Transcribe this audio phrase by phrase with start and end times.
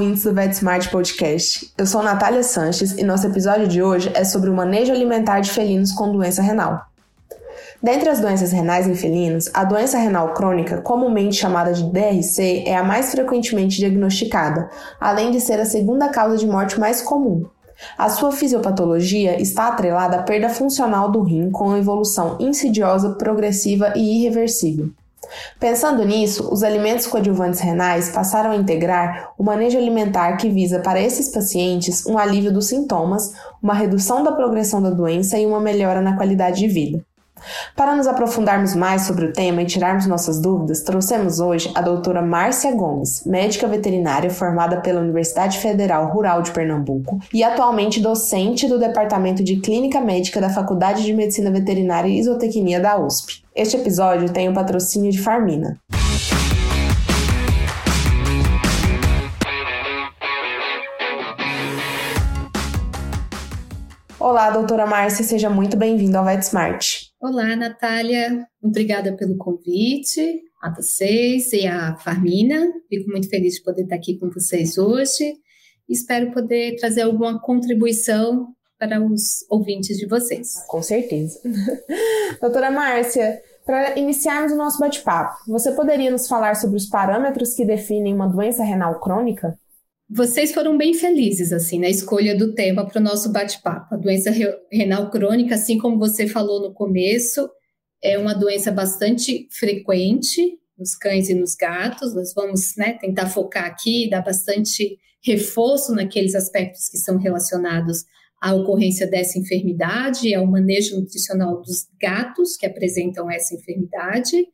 [0.00, 1.70] ouvintes do VetSmart Podcast.
[1.76, 5.50] Eu sou Natália Sanches e nosso episódio de hoje é sobre o manejo alimentar de
[5.50, 6.86] felinos com doença renal.
[7.82, 12.74] Dentre as doenças renais em felinos, a doença renal crônica, comumente chamada de DRC, é
[12.78, 17.44] a mais frequentemente diagnosticada, além de ser a segunda causa de morte mais comum.
[17.98, 24.20] A sua fisiopatologia está atrelada à perda funcional do rim com evolução insidiosa, progressiva e
[24.20, 24.92] irreversível.
[25.58, 31.00] Pensando nisso, os alimentos coadjuvantes renais passaram a integrar o manejo alimentar que visa para
[31.00, 36.00] esses pacientes um alívio dos sintomas, uma redução da progressão da doença e uma melhora
[36.00, 37.04] na qualidade de vida.
[37.76, 42.22] Para nos aprofundarmos mais sobre o tema e tirarmos nossas dúvidas, trouxemos hoje a doutora
[42.22, 48.78] Márcia Gomes, médica veterinária formada pela Universidade Federal Rural de Pernambuco e atualmente docente do
[48.78, 53.42] Departamento de Clínica Médica da Faculdade de Medicina Veterinária e Isotecnia da USP.
[53.54, 55.78] Este episódio tem o patrocínio de Farmina.
[64.20, 66.99] Olá, doutora Márcia, seja muito bem-vinda ao VetSmart.
[67.20, 68.48] Olá, Natália.
[68.62, 72.66] Obrigada pelo convite a vocês e à Farmina.
[72.88, 75.34] Fico muito feliz de poder estar aqui com vocês hoje.
[75.86, 80.64] Espero poder trazer alguma contribuição para os ouvintes de vocês.
[80.66, 81.38] Com certeza.
[82.40, 87.66] Doutora Márcia, para iniciarmos o nosso bate-papo, você poderia nos falar sobre os parâmetros que
[87.66, 89.58] definem uma doença renal crônica?
[90.12, 93.94] Vocês foram bem felizes assim na escolha do tema para o nosso bate-papo.
[93.94, 94.32] A doença
[94.68, 97.48] renal crônica, assim como você falou no começo,
[98.02, 102.12] é uma doença bastante frequente nos cães e nos gatos.
[102.12, 108.04] Nós vamos né, tentar focar aqui, dar bastante reforço naqueles aspectos que são relacionados
[108.42, 114.44] à ocorrência dessa enfermidade ao manejo nutricional dos gatos que apresentam essa enfermidade.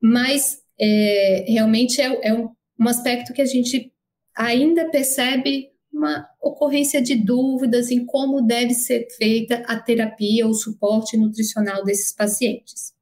[0.00, 3.92] Mas é, realmente é, é um aspecto que a gente
[4.40, 11.16] ainda percebe uma ocorrência de dúvidas em como deve ser feita a terapia ou suporte
[11.16, 12.94] nutricional desses pacientes.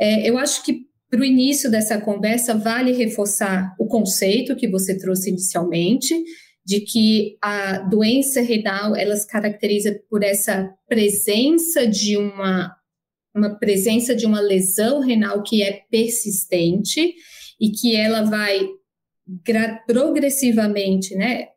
[0.00, 4.96] É, eu acho que para o início dessa conversa vale reforçar o conceito que você
[4.96, 6.14] trouxe inicialmente
[6.64, 12.74] de que a doença renal ela se caracteriza por essa presença de uma
[13.36, 17.14] uma presença de uma lesão renal que é persistente
[17.60, 18.60] e que ela vai
[19.86, 21.48] progressivamente, né,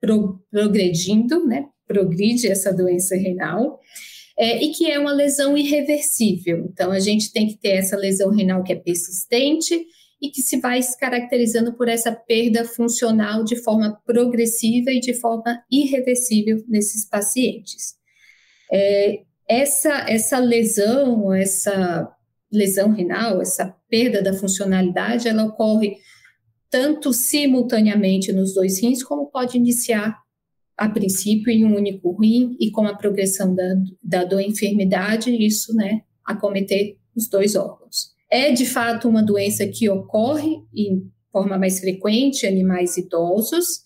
[0.00, 3.78] pro, progredindo, né, progride essa doença renal,
[4.38, 6.66] é, e que é uma lesão irreversível.
[6.70, 9.78] Então, a gente tem que ter essa lesão renal que é persistente
[10.20, 15.14] e que se vai se caracterizando por essa perda funcional de forma progressiva e de
[15.14, 17.94] forma irreversível nesses pacientes.
[18.72, 22.08] É, essa, essa lesão, essa
[22.50, 25.96] lesão renal, essa perda da funcionalidade, ela ocorre
[26.72, 30.16] tanto simultaneamente nos dois rins, como pode iniciar
[30.74, 35.76] a princípio em um único rim e com a progressão da, da dor enfermidade, isso,
[35.76, 38.12] né, acometer os dois órgãos.
[38.30, 43.82] É de fato uma doença que ocorre em forma mais frequente em animais idosos.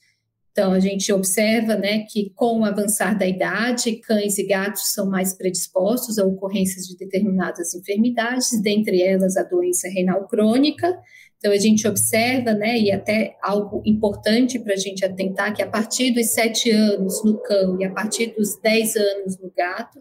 [0.52, 5.10] Então, a gente observa né, que, com o avançar da idade, cães e gatos são
[5.10, 10.96] mais predispostos a ocorrências de determinadas enfermidades, dentre elas a doença renal crônica,
[11.38, 15.68] então, a gente observa, né, e até algo importante para a gente atentar, que a
[15.68, 20.00] partir dos sete anos no cão e a partir dos dez anos no gato,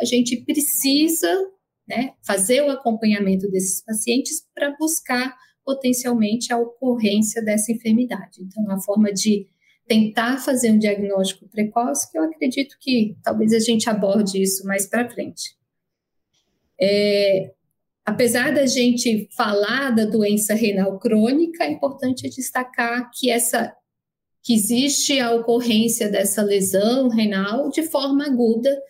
[0.00, 1.28] a gente precisa
[1.88, 8.40] né, fazer o acompanhamento desses pacientes para buscar potencialmente a ocorrência dessa enfermidade.
[8.40, 9.46] Então, uma forma de
[9.86, 14.86] tentar fazer um diagnóstico precoce, que eu acredito que talvez a gente aborde isso mais
[14.86, 15.56] para frente.
[16.80, 17.52] É,
[18.06, 23.74] apesar da gente falar da doença renal crônica, é importante destacar que essa
[24.44, 28.80] que existe a ocorrência dessa lesão renal de forma aguda,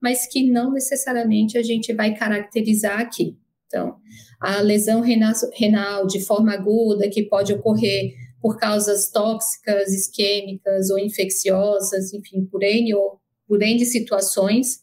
[0.00, 3.36] mas que não necessariamente a gente vai caracterizar aqui.
[3.66, 3.96] Então,
[4.40, 12.14] a lesão renal, de forma aguda que pode ocorrer por causas tóxicas, isquêmicas ou infecciosas,
[12.14, 14.80] enfim, por N ou por N situações,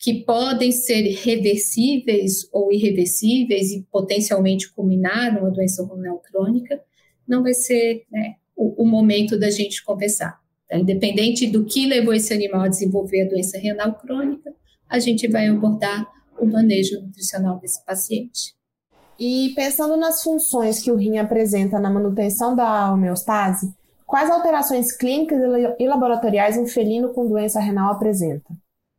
[0.00, 6.80] que podem ser reversíveis ou irreversíveis e potencialmente culminar numa doença renal crônica,
[7.26, 10.38] não vai ser né, o, o, momento da gente conversar.
[10.64, 14.52] Então, independente do que levou esse animal a desenvolver a doença renal crônica,
[14.88, 16.06] a gente vai abordar
[16.38, 18.54] o manejo nutricional desse paciente.
[19.18, 23.72] E pensando nas funções que o rim apresenta na manutenção da homeostase,
[24.06, 25.40] quais alterações clínicas
[25.78, 28.54] e laboratoriais um felino com doença renal apresenta?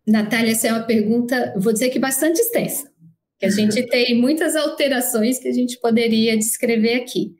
[0.07, 2.89] Natália, essa é uma pergunta, vou dizer que bastante extensa,
[3.37, 7.35] que a gente tem muitas alterações que a gente poderia descrever aqui.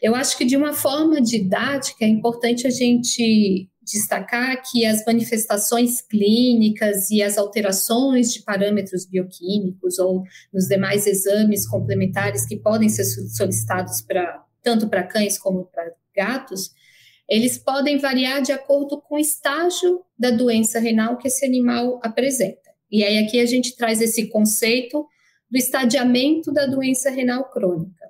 [0.00, 6.02] Eu acho que de uma forma didática é importante a gente destacar que as manifestações
[6.02, 13.04] clínicas e as alterações de parâmetros bioquímicos ou nos demais exames complementares que podem ser
[13.04, 16.72] solicitados para tanto para cães como para gatos,
[17.28, 22.70] eles podem variar de acordo com o estágio da doença renal que esse animal apresenta.
[22.90, 25.06] E aí aqui a gente traz esse conceito
[25.50, 28.06] do estadiamento da doença renal crônica.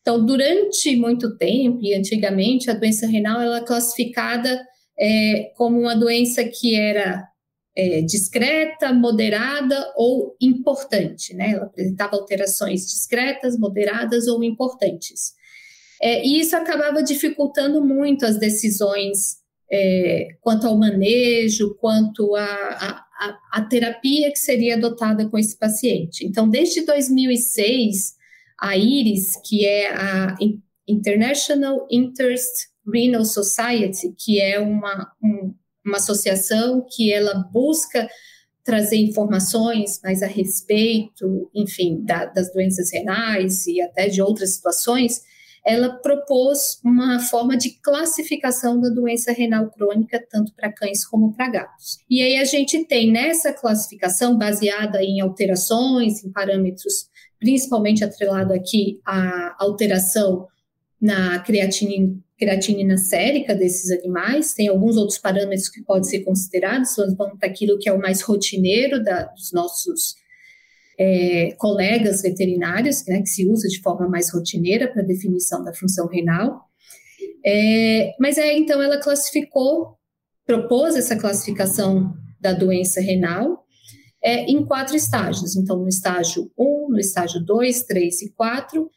[0.00, 4.64] Então, durante muito tempo e antigamente, a doença renal ela é classificada
[4.98, 7.26] é, como uma doença que era
[7.76, 11.52] é, discreta, moderada ou importante, né?
[11.52, 15.32] Ela apresentava alterações discretas, moderadas ou importantes.
[16.04, 19.38] É, e isso acabava dificultando muito as decisões
[19.72, 26.26] é, quanto ao manejo, quanto à terapia que seria adotada com esse paciente.
[26.26, 28.16] Então, desde 2006,
[28.60, 30.36] a IRIS, que é a
[30.86, 35.54] International Interest Renal Society, que é uma, um,
[35.86, 38.06] uma associação que ela busca
[38.62, 45.22] trazer informações mais a respeito, enfim, da, das doenças renais e até de outras situações,
[45.64, 51.48] ela propôs uma forma de classificação da doença renal crônica, tanto para cães como para
[51.48, 51.98] gatos.
[52.08, 57.08] E aí a gente tem nessa classificação, baseada em alterações, em parâmetros,
[57.38, 60.46] principalmente atrelado aqui à alteração
[61.00, 67.38] na creatinina, creatinina sérica desses animais, tem alguns outros parâmetros que podem ser considerados, vamos
[67.38, 70.14] para aquilo que é o mais rotineiro da, dos nossos
[70.98, 76.06] é, colegas veterinários, né, que se usa de forma mais rotineira para definição da função
[76.06, 76.62] renal.
[77.44, 79.96] É, mas é, então ela classificou,
[80.46, 83.64] propôs essa classificação da doença renal
[84.22, 85.54] é, em quatro estágios.
[85.54, 88.90] Então, no estágio 1, no estágio 2, 3 e 4,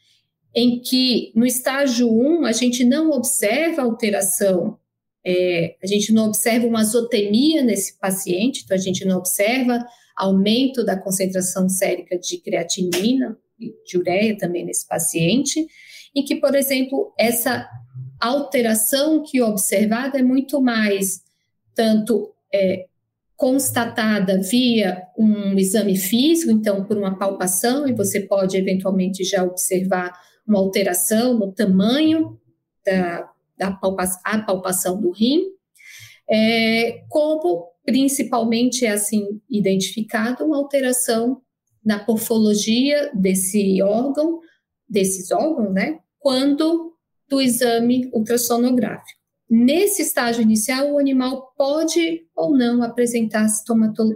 [0.54, 4.78] em que no estágio 1 a gente não observa alteração,
[5.24, 9.84] é, a gente não observa uma azotemia nesse paciente, então a gente não observa
[10.18, 15.66] aumento da concentração sérica de creatinina e de ureia também nesse paciente,
[16.14, 17.68] em que, por exemplo, essa
[18.20, 21.22] alteração que observada é muito mais
[21.74, 22.86] tanto é,
[23.36, 30.12] constatada via um exame físico, então por uma palpação, e você pode eventualmente já observar
[30.44, 32.36] uma alteração no tamanho
[32.84, 34.04] da, da palpa,
[34.44, 35.44] palpação do rim,
[36.28, 41.40] é, como principalmente é assim identificado uma alteração
[41.82, 44.40] na morfologia desse órgão,
[44.86, 46.92] desses órgãos, né, quando
[47.30, 49.18] do exame ultrassonográfico.
[49.48, 53.46] Nesse estágio inicial, o animal pode ou não apresentar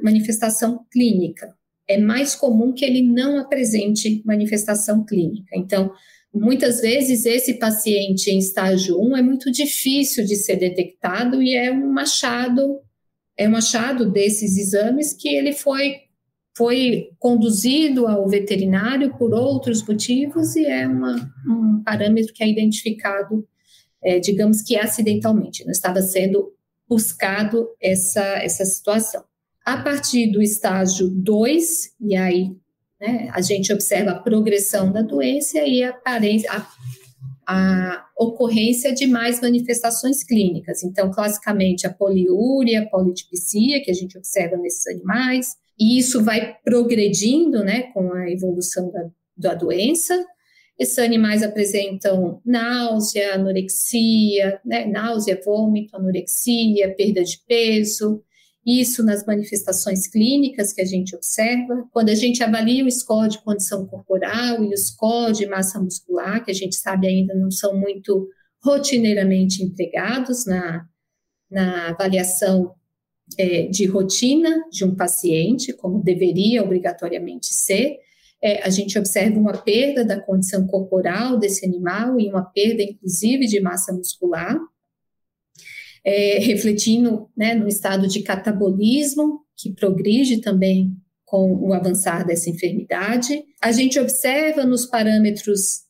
[0.02, 1.48] manifestação clínica.
[1.88, 5.56] É mais comum que ele não apresente manifestação clínica.
[5.56, 5.90] Então,
[6.34, 11.72] muitas vezes esse paciente em estágio 1 é muito difícil de ser detectado e é
[11.72, 12.78] um machado
[13.36, 15.96] é um achado desses exames que ele foi,
[16.56, 23.46] foi conduzido ao veterinário por outros motivos e é uma, um parâmetro que é identificado,
[24.02, 26.52] é, digamos que acidentalmente, não estava sendo
[26.88, 29.24] buscado essa, essa situação.
[29.64, 32.50] A partir do estágio 2, e aí
[33.00, 35.94] né, a gente observa a progressão da doença e a,
[37.46, 40.82] a ocorrência de mais manifestações clínicas.
[40.82, 46.56] Então, classicamente, a poliúria, a polidipsia, que a gente observa nesses animais, e isso vai
[46.64, 50.24] progredindo né, com a evolução da, da doença.
[50.78, 58.22] Esses animais apresentam náusea, anorexia, né, náusea, vômito, anorexia, perda de peso,
[58.64, 63.42] isso nas manifestações clínicas que a gente observa, quando a gente avalia o score de
[63.42, 67.76] condição corporal e o score de massa muscular, que a gente sabe ainda não são
[67.76, 68.28] muito
[68.62, 70.86] rotineiramente empregados na,
[71.50, 72.74] na avaliação
[73.36, 77.98] é, de rotina de um paciente, como deveria obrigatoriamente ser,
[78.40, 83.46] é, a gente observa uma perda da condição corporal desse animal e uma perda, inclusive,
[83.46, 84.56] de massa muscular
[86.04, 93.42] é, refletindo né, no estado de catabolismo, que progride também com o avançar dessa enfermidade.
[93.62, 95.82] A gente observa nos parâmetros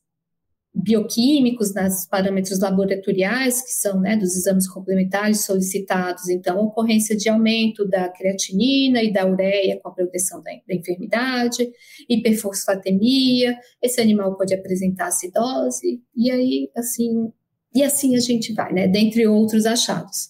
[0.73, 7.87] bioquímicos, nos parâmetros laboratoriais, que são né, dos exames complementares solicitados, então, ocorrência de aumento
[7.87, 11.69] da creatinina e da ureia com a progressão da, da enfermidade,
[12.09, 17.31] hiperfosfatemia, esse animal pode apresentar acidose, e aí, assim,
[17.73, 18.87] e assim a gente vai, né?
[18.87, 20.29] Dentre outros achados.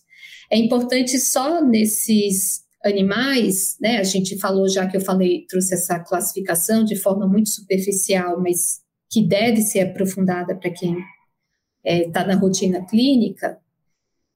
[0.51, 3.97] É importante só nesses animais, né?
[3.97, 8.81] A gente falou já que eu falei, trouxe essa classificação de forma muito superficial, mas
[9.09, 10.97] que deve ser aprofundada para quem
[11.85, 13.57] está é, na rotina clínica,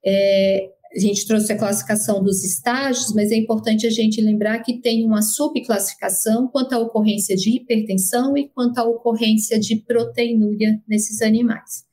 [0.05, 4.79] é, a gente trouxe a classificação dos estágios, mas é importante a gente lembrar que
[4.79, 11.21] tem uma subclassificação quanto à ocorrência de hipertensão e quanto à ocorrência de proteinúria nesses
[11.21, 11.86] animais.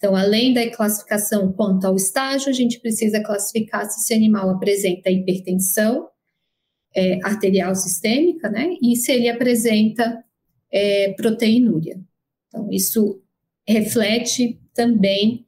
[0.00, 5.10] Então, além da classificação quanto ao estágio, a gente precisa classificar se esse animal apresenta
[5.10, 6.08] hipertensão
[6.96, 8.78] é, arterial sistêmica, né?
[8.80, 10.24] E se ele apresenta
[10.72, 12.00] é, proteinúria.
[12.48, 13.22] Então, isso
[13.68, 15.44] reflete também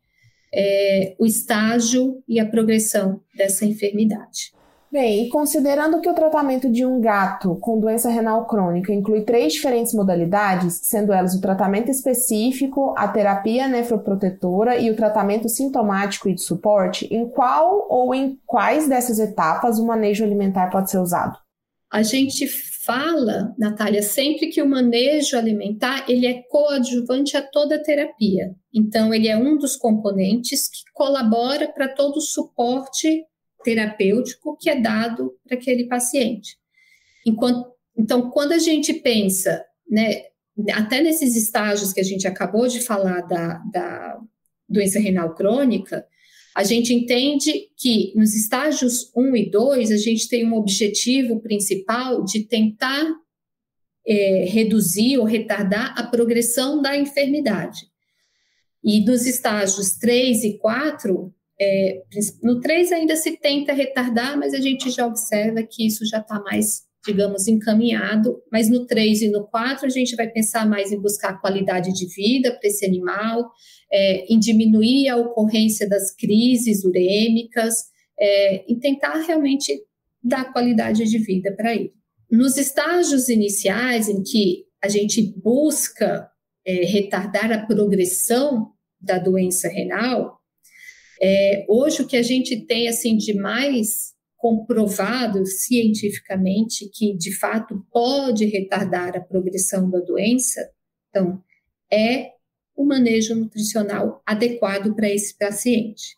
[0.53, 4.53] é, o estágio e a progressão dessa enfermidade.
[4.93, 9.55] Bem, e considerando que o tratamento de um gato com doença renal crônica inclui três
[9.55, 16.35] diferentes modalidades, sendo elas o tratamento específico, a terapia nefroprotetora e o tratamento sintomático e
[16.35, 21.39] de suporte, em qual ou em quais dessas etapas o manejo alimentar pode ser usado?
[21.91, 22.47] A gente
[22.85, 28.55] fala, Natália, sempre que o manejo alimentar ele é coadjuvante a toda a terapia.
[28.75, 33.25] Então, ele é um dos componentes que colabora para todo o suporte
[33.63, 36.57] terapêutico que é dado para aquele paciente.
[37.27, 40.23] Enquanto, então, quando a gente pensa, né,
[40.73, 44.21] até nesses estágios que a gente acabou de falar da, da
[44.69, 46.07] doença renal crônica,
[46.55, 52.25] a gente entende que nos estágios 1 e 2, a gente tem um objetivo principal
[52.25, 53.07] de tentar
[54.07, 57.87] é, reduzir ou retardar a progressão da enfermidade.
[58.85, 62.03] E nos estágios 3 e 4, é,
[62.43, 66.41] no 3 ainda se tenta retardar, mas a gente já observa que isso já está
[66.41, 68.43] mais, digamos, encaminhado.
[68.51, 72.07] Mas no 3 e no 4, a gente vai pensar mais em buscar qualidade de
[72.07, 73.51] vida para esse animal,
[73.93, 77.75] é, em diminuir a ocorrência das crises urêmicas,
[78.19, 79.73] é, em tentar realmente
[80.23, 81.93] dar qualidade de vida para ele.
[82.31, 86.29] Nos estágios iniciais, em que a gente busca
[86.67, 90.42] é, retardar a progressão da doença renal,
[91.23, 97.87] é, hoje o que a gente tem assim de mais comprovado cientificamente que de fato
[97.93, 100.61] pode retardar a progressão da doença,
[101.09, 101.41] então
[101.93, 102.33] é
[102.75, 106.17] o manejo nutricional adequado para esse paciente.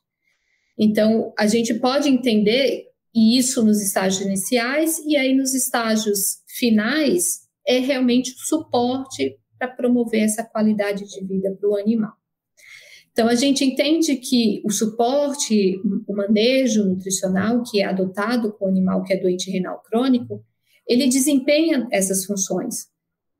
[0.79, 7.79] Então, a gente pode entender isso nos estágios iniciais, e aí nos estágios finais é
[7.79, 12.13] realmente o suporte para promover essa qualidade de vida para o animal.
[13.15, 18.69] Então, a gente entende que o suporte, o manejo nutricional que é adotado com o
[18.69, 20.45] animal que é doente renal crônico,
[20.85, 22.89] ele desempenha essas funções.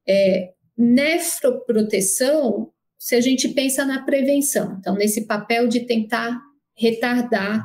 [0.09, 6.41] É, nefroproteção se a gente pensa na prevenção, então, nesse papel de tentar
[6.77, 7.65] retardar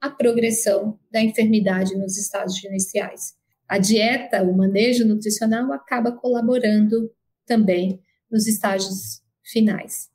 [0.00, 3.34] a progressão da enfermidade nos estágios iniciais.
[3.68, 7.10] A dieta, o manejo nutricional acaba colaborando
[7.44, 8.00] também
[8.30, 10.08] nos estágios finais.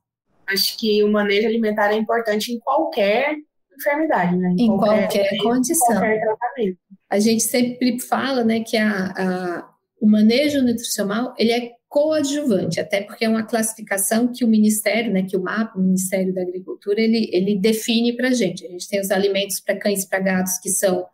[0.54, 3.36] Acho que o manejo alimentar é importante em qualquer
[3.78, 4.54] enfermidade, né?
[4.58, 5.88] Em, em qualquer, qualquer condição.
[5.88, 6.78] Qualquer tratamento.
[7.10, 9.70] A gente sempre fala, né, que a, a,
[10.02, 15.22] o manejo nutricional ele é coadjuvante, até porque é uma classificação que o Ministério, né,
[15.22, 18.66] que o MAP, o Ministério da Agricultura, ele, ele define para a gente.
[18.66, 21.06] A gente tem os alimentos para cães e para gatos que são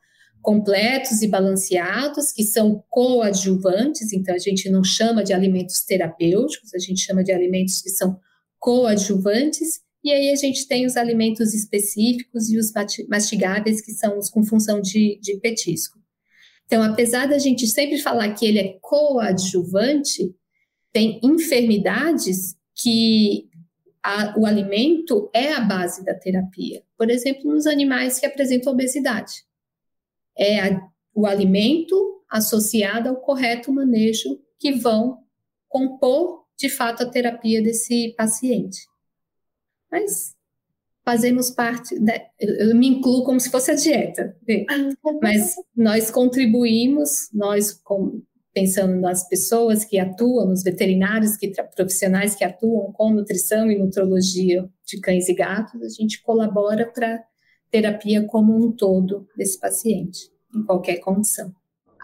[0.42, 6.80] completos e balanceados, que são coadjuvantes, então a gente não chama de alimentos terapêuticos, a
[6.80, 8.18] gente chama de alimentos que são
[8.60, 12.72] coadjuvantes, e aí a gente tem os alimentos específicos e os
[13.10, 16.00] mastigáveis, que são os com função de, de petisco.
[16.66, 20.36] Então, apesar da gente sempre falar que ele é coadjuvante,
[20.94, 23.50] tem enfermidades que
[24.04, 26.84] a, o alimento é a base da terapia.
[26.98, 29.44] Por exemplo, nos animais que apresentam obesidade.
[30.38, 35.18] É a, o alimento associado ao correto manejo que vão
[35.68, 38.86] compor, de fato, a terapia desse paciente.
[39.90, 40.36] Mas
[41.06, 42.28] fazemos parte, né?
[42.40, 44.38] eu me incluo como se fosse a dieta,
[45.24, 47.82] mas nós contribuímos, nós
[48.54, 54.70] pensando nas pessoas que atuam, nos veterinários, que profissionais que atuam com nutrição e nutrologia
[54.86, 57.24] de cães e gatos, a gente colabora para
[57.72, 61.56] terapia como um todo desse paciente, em qualquer condição.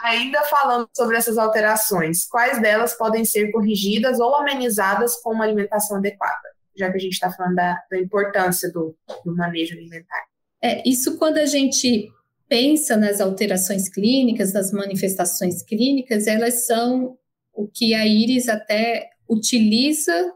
[0.04, 5.98] Ainda falando sobre essas alterações, quais delas podem ser corrigidas ou amenizadas com uma alimentação
[5.98, 6.50] adequada?
[6.76, 10.26] Já que a gente está falando da, da importância do, do manejo alimentar.
[10.62, 12.12] É, isso quando a gente
[12.48, 17.18] pensa nas alterações clínicas, nas manifestações clínicas, elas são
[17.54, 20.34] o que a Iris até utiliza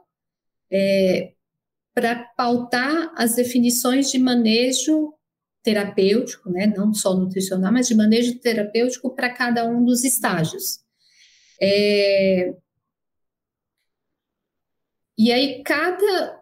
[0.72, 1.34] é,
[1.94, 5.14] para pautar as definições de manejo
[5.62, 10.80] terapêutico, né, não só nutricional, mas de manejo terapêutico para cada um dos estágios.
[11.62, 12.54] É,
[15.18, 16.40] e aí, cada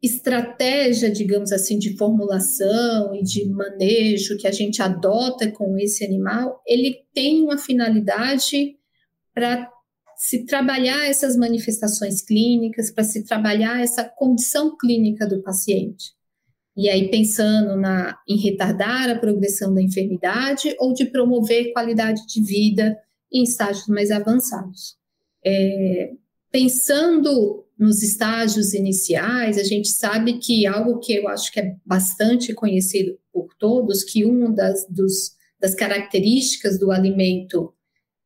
[0.00, 6.62] estratégia, digamos assim, de formulação e de manejo que a gente adota com esse animal,
[6.66, 8.76] ele tem uma finalidade
[9.34, 9.68] para
[10.16, 16.12] se trabalhar essas manifestações clínicas, para se trabalhar essa condição clínica do paciente.
[16.76, 22.42] E aí pensando na, em retardar a progressão da enfermidade ou de promover qualidade de
[22.42, 22.96] vida
[23.30, 24.96] em estágios mais avançados.
[25.44, 26.12] É,
[26.50, 32.54] pensando nos estágios iniciais, a gente sabe que algo que eu acho que é bastante
[32.54, 37.74] conhecido por todos, que uma das, dos, das características do alimento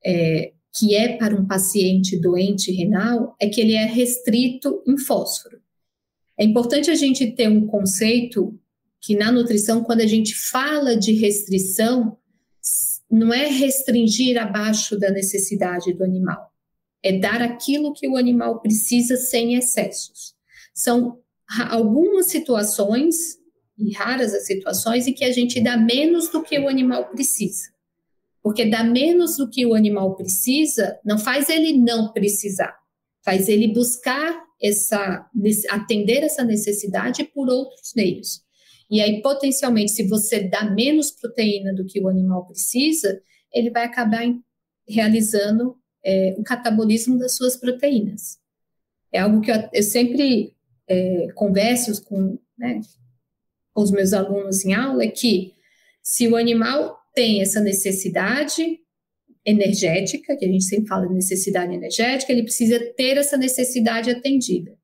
[0.05, 5.59] é, que é para um paciente doente renal é que ele é restrito em fósforo.
[6.39, 8.59] É importante a gente ter um conceito
[9.01, 12.17] que na nutrição, quando a gente fala de restrição,
[13.11, 16.53] não é restringir abaixo da necessidade do animal
[17.07, 20.35] é dar aquilo que o animal precisa sem excessos.
[20.75, 21.21] São
[21.71, 23.39] algumas situações,
[23.79, 27.71] e raras as situações, em que a gente dá menos do que o animal precisa.
[28.43, 32.77] Porque dar menos do que o animal precisa não faz ele não precisar,
[33.25, 35.29] faz ele buscar essa
[35.71, 38.43] atender essa necessidade por outros meios.
[38.91, 43.21] E aí, potencialmente, se você dá menos proteína do que o animal precisa,
[43.53, 44.23] ele vai acabar
[44.89, 48.39] realizando é, o catabolismo das suas proteínas.
[49.13, 50.55] É algo que eu, eu sempre
[50.89, 52.81] é, converso com, né,
[53.75, 55.53] com os meus alunos em aula, é que
[56.03, 58.79] se o animal tem essa necessidade
[59.47, 64.77] energética, que a gente sempre fala de necessidade energética, ele precisa ter essa necessidade atendida.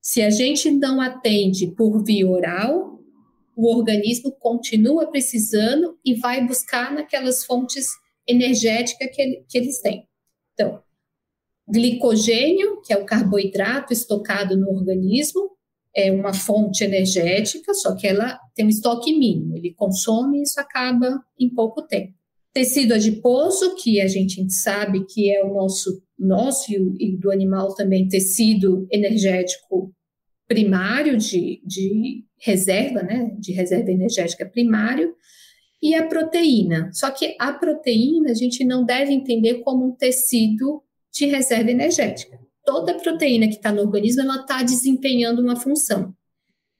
[0.00, 2.98] Se a gente não atende por via oral,
[3.54, 7.88] o organismo continua precisando e vai buscar naquelas fontes
[8.26, 10.08] energéticas que, ele, que eles têm.
[10.54, 10.82] Então,
[11.68, 15.50] glicogênio, que é o carboidrato estocado no organismo,
[15.94, 20.60] é uma fonte energética, só que ela tem um estoque mínimo, ele consome e isso
[20.60, 22.17] acaba em pouco tempo.
[22.58, 28.08] Tecido adiposo, que a gente sabe que é o nosso, nosso e do animal também,
[28.08, 29.94] tecido energético
[30.48, 35.14] primário de, de reserva, né, de reserva energética primário,
[35.80, 36.90] e a proteína.
[36.92, 42.40] Só que a proteína a gente não deve entender como um tecido de reserva energética.
[42.64, 46.12] Toda proteína que está no organismo ela está desempenhando uma função.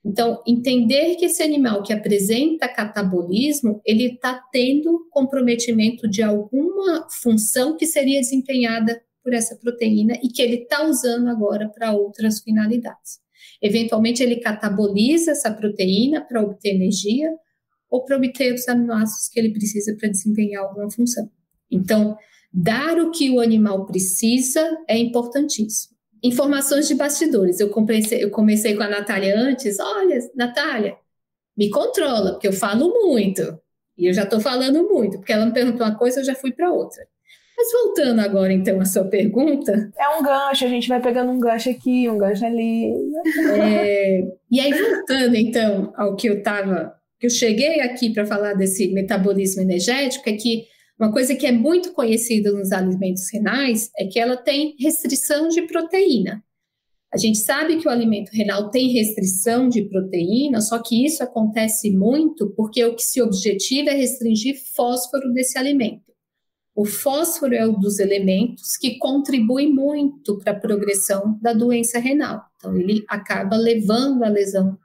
[0.04, 7.76] Então, entender que esse animal que apresenta catabolismo, ele está tendo comprometimento de alguma função
[7.76, 13.18] que seria desempenhada por essa proteína e que ele está usando agora para outras finalidades.
[13.60, 17.30] Eventualmente, ele cataboliza essa proteína para obter energia,
[17.90, 21.30] ou para obter os aminoácidos que ele precisa para desempenhar alguma função.
[21.70, 22.16] Então,
[22.52, 25.97] dar o que o animal precisa é importantíssimo.
[26.22, 27.60] Informações de bastidores.
[27.60, 29.78] Eu comecei, eu comecei com a Natália antes.
[29.78, 30.96] Olha, Natália,
[31.56, 33.58] me controla, porque eu falo muito.
[33.96, 36.52] E eu já estou falando muito, porque ela me perguntou uma coisa, eu já fui
[36.52, 37.04] para outra.
[37.56, 39.90] Mas voltando agora, então, à sua pergunta.
[39.98, 42.92] É um gancho, a gente vai pegando um gancho aqui, um gancho ali.
[43.60, 48.54] É, e aí, voltando, então, ao que eu estava que eu cheguei aqui para falar
[48.54, 50.66] desse metabolismo energético é que
[50.98, 55.62] uma coisa que é muito conhecida nos alimentos renais é que ela tem restrição de
[55.62, 56.42] proteína.
[57.12, 61.90] A gente sabe que o alimento renal tem restrição de proteína, só que isso acontece
[61.90, 66.08] muito porque o que se objetiva é restringir fósforo desse alimento.
[66.74, 72.42] O fósforo é um dos elementos que contribui muito para a progressão da doença renal.
[72.56, 74.78] Então, ele acaba levando a lesão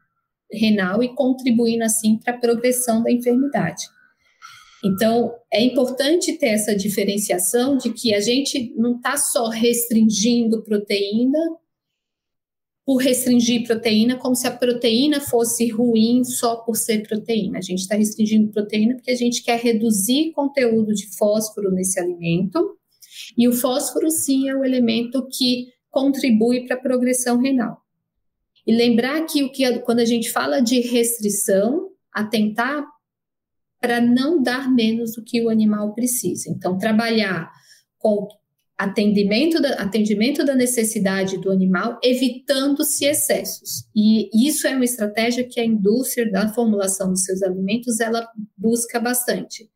[0.51, 3.83] renal e contribuindo assim para a progressão da enfermidade.
[4.83, 11.39] Então, é importante ter essa diferenciação de que a gente não está só restringindo proteína
[12.85, 17.59] por restringir proteína, como se a proteína fosse ruim só por ser proteína.
[17.59, 22.77] A gente está restringindo proteína porque a gente quer reduzir conteúdo de fósforo nesse alimento,
[23.37, 27.77] e o fósforo, sim, é o elemento que contribui para a progressão renal.
[28.65, 32.85] E lembrar que, o que quando a gente fala de restrição, atentar
[33.83, 36.49] para não dar menos do que o animal precisa.
[36.49, 37.51] Então, trabalhar
[37.97, 38.29] com
[38.77, 43.83] atendimento da, atendimento da necessidade do animal, evitando-se excessos.
[43.93, 49.01] E isso é uma estratégia que a indústria da formulação dos seus alimentos ela busca
[49.01, 49.69] bastante.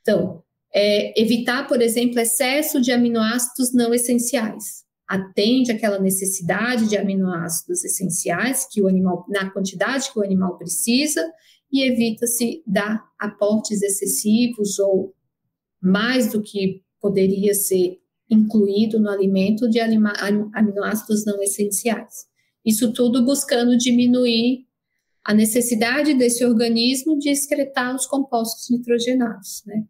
[0.00, 0.42] Então,
[0.74, 8.66] é, evitar, por exemplo, excesso de aminoácidos não essenciais atende aquela necessidade de aminoácidos essenciais
[8.70, 11.20] que o animal, na quantidade que o animal precisa,
[11.72, 15.14] e evita-se dar aportes excessivos ou
[15.80, 22.26] mais do que poderia ser incluído no alimento de aminoácidos não essenciais.
[22.64, 24.66] Isso tudo buscando diminuir
[25.24, 29.84] a necessidade desse organismo de excretar os compostos nitrogenados, né?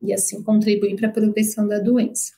[0.00, 2.32] E assim contribuir para a progressão da doença.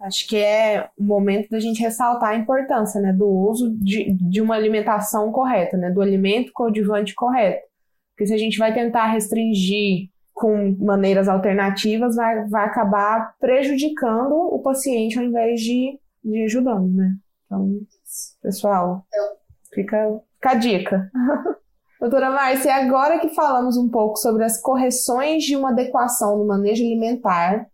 [0.00, 4.40] Acho que é o momento da gente ressaltar a importância né, do uso de, de
[4.40, 7.66] uma alimentação correta, né, do alimento coadjuvante correto.
[8.14, 14.60] Porque se a gente vai tentar restringir com maneiras alternativas, vai, vai acabar prejudicando o
[14.60, 17.16] paciente ao invés de, de ajudando, né?
[17.44, 17.80] Então,
[18.40, 19.04] pessoal,
[19.72, 21.10] fica, fica a dica.
[22.00, 26.84] Doutora Márcia, agora que falamos um pouco sobre as correções de uma adequação no manejo
[26.84, 27.66] alimentar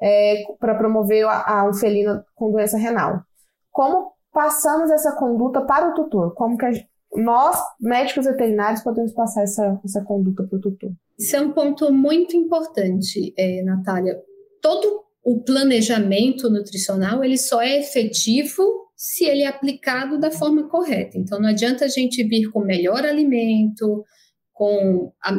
[0.00, 3.22] é, para promover a, a, um felino com doença renal,
[3.70, 6.34] como passamos essa conduta para o tutor?
[6.34, 6.70] Como que a,
[7.14, 10.92] nós, médicos veterinários, podemos passar essa, essa conduta para o tutor?
[11.18, 14.18] Isso é um ponto muito importante, é, Natália.
[14.60, 18.62] Todo o planejamento nutricional ele só é efetivo
[18.96, 21.18] se ele é aplicado da forma correta.
[21.18, 24.04] Então, não adianta a gente vir com o melhor alimento,
[24.52, 25.32] com a,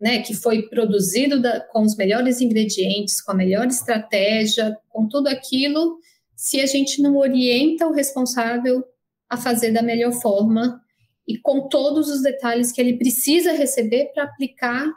[0.00, 5.28] né, que foi produzido da, com os melhores ingredientes, com a melhor estratégia, com tudo
[5.28, 5.98] aquilo,
[6.34, 8.82] se a gente não orienta o responsável
[9.28, 10.80] a fazer da melhor forma
[11.26, 14.90] e com todos os detalhes que ele precisa receber para aplicar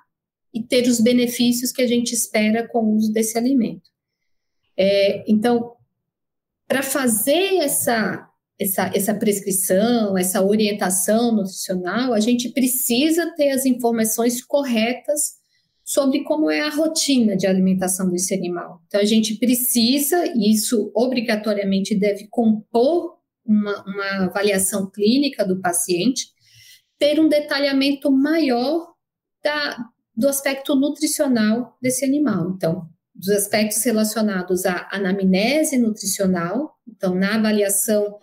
[0.53, 3.89] e ter os benefícios que a gente espera com o uso desse alimento.
[4.77, 5.73] É, então,
[6.67, 8.27] para fazer essa,
[8.59, 15.35] essa, essa prescrição, essa orientação nutricional, a gente precisa ter as informações corretas
[15.83, 18.81] sobre como é a rotina de alimentação desse animal.
[18.87, 26.27] Então, a gente precisa, e isso obrigatoriamente deve compor uma, uma avaliação clínica do paciente,
[26.97, 28.93] ter um detalhamento maior
[29.43, 29.77] da,
[30.15, 32.53] do aspecto nutricional desse animal.
[32.55, 36.73] Então, dos aspectos relacionados à anamnese nutricional.
[36.87, 38.17] Então, na avaliação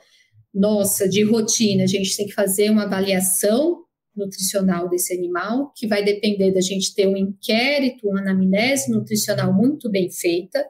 [0.53, 3.83] nossa de rotina, a gente tem que fazer uma avaliação
[4.15, 9.91] nutricional desse animal, que vai depender da gente ter um inquérito, uma anamnese nutricional muito
[9.91, 10.63] bem feita,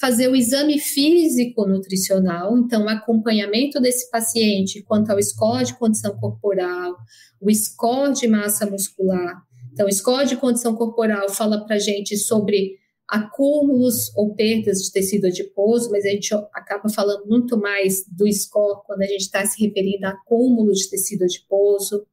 [0.00, 6.96] fazer o exame físico nutricional, então acompanhamento desse paciente quanto ao score de condição corporal,
[7.40, 9.42] o score de massa muscular.
[9.72, 12.76] Então, o score de condição corporal fala para gente sobre
[13.08, 18.82] acúmulos ou perdas de tecido adiposo, mas a gente acaba falando muito mais do score
[18.86, 22.04] quando a gente está se referindo a acúmulo de tecido adiposo.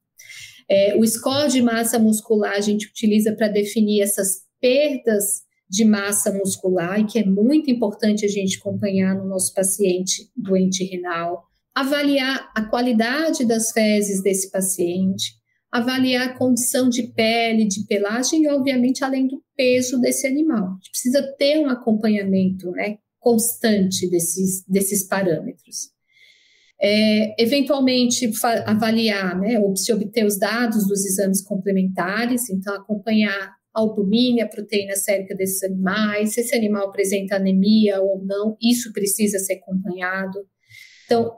[0.70, 6.32] É, o score de massa muscular a gente utiliza para definir essas perdas de massa
[6.32, 11.44] muscular, e que é muito importante a gente acompanhar no nosso paciente doente renal.
[11.74, 15.34] Avaliar a qualidade das fezes desse paciente,
[15.72, 20.64] avaliar a condição de pele, de pelagem e, obviamente, além do peso desse animal.
[20.64, 25.90] A gente precisa ter um acompanhamento né, constante desses, desses parâmetros.
[26.82, 28.32] É, eventualmente,
[28.66, 35.62] avaliar, né, se obter os dados dos exames complementares, então, acompanhar albumina, proteína sérica desses
[35.64, 40.40] animais, se esse animal apresenta anemia ou não, isso precisa ser acompanhado.
[41.06, 41.32] Então,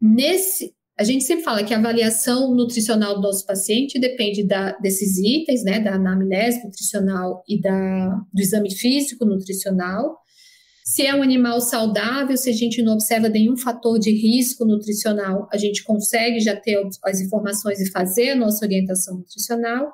[0.00, 5.18] nesse, a gente sempre fala que a avaliação nutricional do nosso paciente depende da, desses
[5.18, 10.16] itens, né, da anamnese nutricional e da, do exame físico nutricional.
[10.84, 15.48] Se é um animal saudável, se a gente não observa nenhum fator de risco nutricional,
[15.52, 19.92] a gente consegue já ter as informações e fazer a nossa orientação nutricional.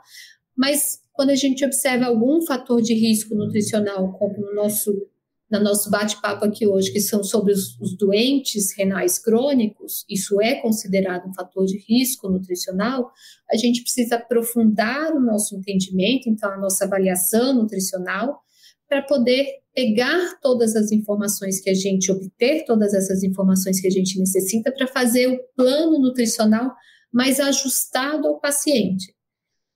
[0.55, 4.93] Mas quando a gente observa algum fator de risco nutricional, como no nosso
[5.53, 10.55] no nosso bate-papo aqui hoje, que são sobre os, os, doentes renais crônicos, isso é
[10.55, 13.13] considerado um fator de risco nutricional,
[13.51, 18.41] a gente precisa aprofundar o nosso entendimento, então, a nossa avaliação nutricional,
[18.89, 23.91] para poder pegar todas as informações que a gente obter, todas essas informações que a
[23.91, 26.75] gente necessita para fazer o plano nutricional
[27.13, 29.15] mais ajustado ao paciente.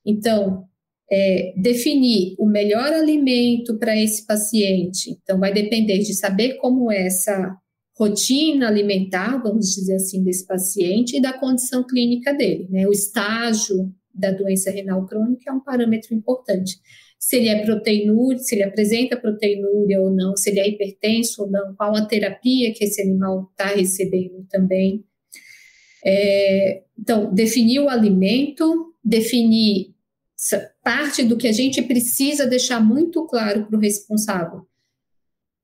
[0.05, 0.66] Então,
[1.11, 5.19] é, definir o melhor alimento para esse paciente.
[5.23, 7.57] Então, vai depender de saber como é essa
[7.99, 12.69] rotina alimentar, vamos dizer assim, desse paciente e da condição clínica dele.
[12.71, 12.87] Né?
[12.87, 16.77] O estágio da doença renal crônica é um parâmetro importante.
[17.19, 21.51] Se ele é proteinúria, se ele apresenta proteinúria ou não, se ele é hipertenso ou
[21.51, 25.03] não, qual a terapia que esse animal está recebendo também.
[26.05, 29.96] É, então, definir o alimento, definir
[30.83, 34.66] parte do que a gente precisa deixar muito claro para o responsável.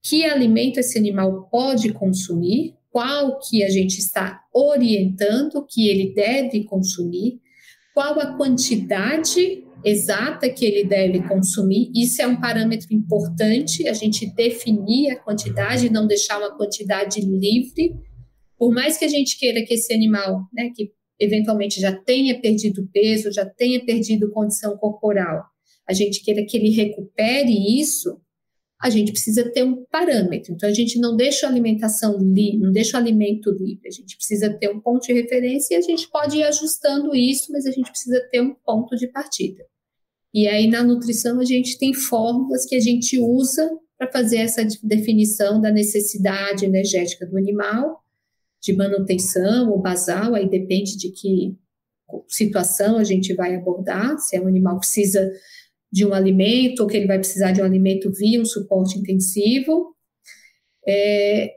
[0.03, 6.65] Que alimento esse animal pode consumir, qual que a gente está orientando que ele deve
[6.65, 7.41] consumir,
[7.95, 11.91] qual a quantidade exata que ele deve consumir.
[11.95, 17.95] Isso é um parâmetro importante, a gente definir a quantidade, não deixar uma quantidade livre,
[18.57, 22.89] por mais que a gente queira que esse animal, né, que eventualmente já tenha perdido
[22.93, 25.45] peso, já tenha perdido condição corporal,
[25.89, 28.21] a gente queira que ele recupere isso,
[28.81, 30.53] a gente precisa ter um parâmetro.
[30.53, 34.17] Então, a gente não deixa a alimentação livre, não deixa o alimento livre, a gente
[34.17, 37.71] precisa ter um ponto de referência e a gente pode ir ajustando isso, mas a
[37.71, 39.65] gente precisa ter um ponto de partida.
[40.35, 44.67] E aí, na nutrição, a gente tem fórmulas que a gente usa para fazer essa
[44.83, 48.02] definição da necessidade energética do animal,
[48.63, 51.57] de manutenção ou basal, aí depende de que
[52.29, 55.33] situação a gente vai abordar, se é um animal que precisa
[55.91, 59.95] de um alimento ou que ele vai precisar de um alimento via um suporte intensivo,
[60.87, 61.55] é,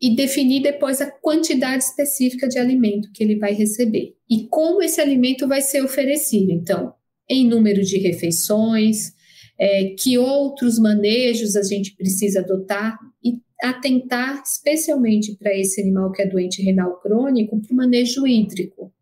[0.00, 5.00] e definir depois a quantidade específica de alimento que ele vai receber e como esse
[5.00, 6.52] alimento vai ser oferecido.
[6.52, 6.94] Então,
[7.28, 9.12] em número de refeições,
[9.58, 16.22] é, que outros manejos a gente precisa adotar e atentar especialmente para esse animal que
[16.22, 18.92] é doente renal crônico, para o manejo hídrico.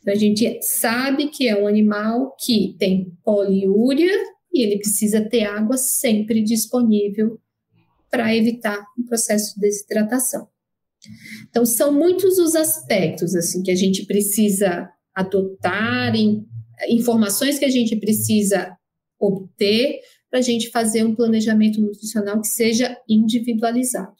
[0.00, 4.12] Então, a gente sabe que é um animal que tem poliúria
[4.52, 7.38] e ele precisa ter água sempre disponível
[8.10, 10.48] para evitar um processo de desidratação.
[11.50, 16.12] Então, são muitos os aspectos assim que a gente precisa adotar,
[16.88, 18.76] informações que a gente precisa
[19.18, 20.00] obter
[20.36, 24.14] para a gente fazer um planejamento nutricional que seja individualizado.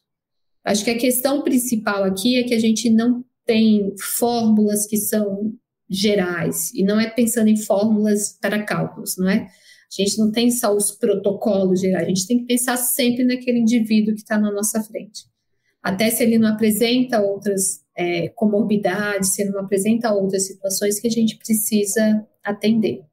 [0.64, 5.52] Acho que a questão principal aqui é que a gente não tem fórmulas que são
[5.90, 9.40] gerais, e não é pensando em fórmulas para cálculos, não é?
[9.40, 13.59] A gente não tem só os protocolos gerais, a gente tem que pensar sempre naquele
[13.59, 15.24] indivíduo que está na nossa frente.
[15.83, 21.09] Até se ele não apresenta outras é, comorbidades, se ele não apresenta outras situações que
[21.09, 23.05] a gente precisa atender.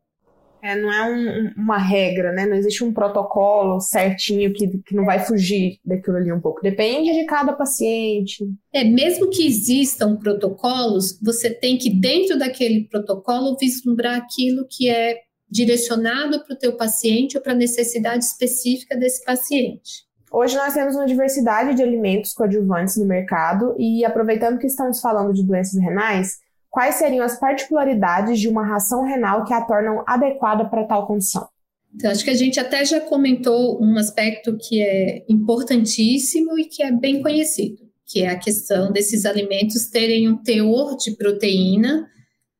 [0.63, 2.45] É, não é um, uma regra, né?
[2.45, 6.62] Não existe um protocolo certinho que, que não vai fugir daquilo ali um pouco.
[6.62, 8.47] Depende de cada paciente.
[8.73, 15.17] É, mesmo que existam protocolos, você tem que, dentro daquele protocolo, vislumbrar aquilo que é
[15.49, 20.06] direcionado para o teu paciente ou para a necessidade específica desse paciente.
[20.32, 25.34] Hoje nós temos uma diversidade de alimentos coadjuvantes no mercado e aproveitando que estamos falando
[25.34, 26.39] de doenças renais,
[26.74, 31.48] quais seriam as particularidades de uma ração renal que a tornam adequada para tal condição?
[31.94, 36.82] Então, acho que a gente até já comentou um aspecto que é importantíssimo e que
[36.82, 42.10] é bem conhecido, que é a questão desses alimentos terem um teor de proteína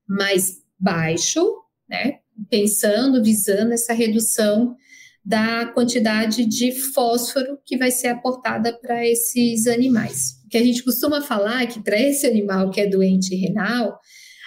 [0.08, 1.44] mais baixo,
[1.90, 2.20] né?
[2.52, 4.76] Pensando, visando essa redução
[5.24, 10.42] da quantidade de fósforo que vai ser aportada para esses animais.
[10.46, 13.98] O que a gente costuma falar é que para esse animal que é doente renal,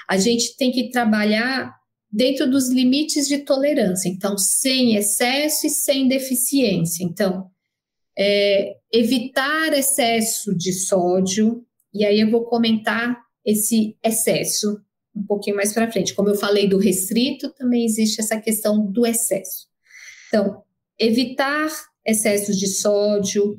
[0.08, 1.74] a gente tem que trabalhar
[2.12, 7.02] dentro dos limites de tolerância, então sem excesso e sem deficiência.
[7.02, 7.50] Então,
[8.16, 14.80] é, evitar excesso de sódio, e aí eu vou comentar esse excesso
[15.14, 16.14] um pouquinho mais para frente.
[16.14, 19.66] Como eu falei do restrito, também existe essa questão do excesso.
[20.28, 20.62] Então,
[20.98, 21.68] evitar
[22.04, 23.58] excessos de sódio,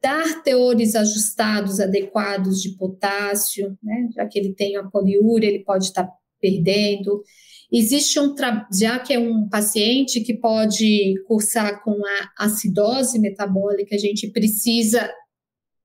[0.00, 4.08] dar teores ajustados adequados de potássio, né?
[4.14, 6.08] já que ele tem a poliúria, ele pode estar
[6.40, 7.22] perdendo.
[7.70, 8.34] Existe um
[8.72, 15.10] já que é um paciente que pode cursar com a acidose metabólica, a gente precisa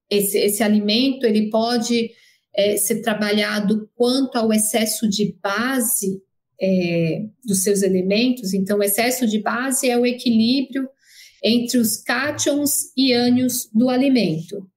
[0.10, 2.12] esse, esse alimento ele pode
[2.56, 6.22] é, ser trabalhado quanto ao excesso de base
[6.62, 8.54] é, dos seus elementos.
[8.54, 10.88] Então, o excesso de base é o equilíbrio
[11.44, 14.68] entre os cátions e ânions do alimento.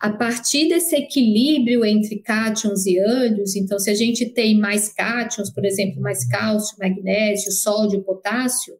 [0.00, 5.48] A partir desse equilíbrio entre cátions e ânions, então, se a gente tem mais cátions,
[5.48, 8.74] por exemplo, mais cálcio, magnésio, sódio, potássio,